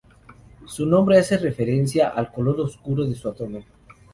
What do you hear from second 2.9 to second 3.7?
de su abdomen.